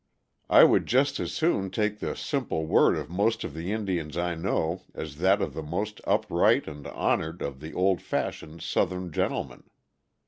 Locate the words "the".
1.99-2.15, 3.53-3.71, 5.53-5.61, 7.59-7.73